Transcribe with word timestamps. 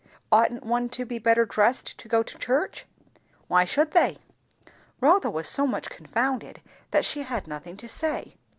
"Oughtn't 0.31 0.63
one 0.63 0.89
to 0.89 1.05
be 1.05 1.19
better 1.19 1.45
dressed 1.45 1.95
to 1.99 2.07
go 2.07 2.23
to 2.23 2.37
church?" 2.39 2.87
"Why 3.47 3.65
should 3.65 3.93
you?" 3.93 4.15
Rotha 4.99 5.29
was 5.29 5.47
so 5.47 5.67
much 5.67 5.91
confounded 5.91 6.63
that 6.89 7.05
she 7.05 7.19
had 7.21 7.45
nothing 7.45 7.77
to 7.77 7.87
say. 7.87 8.33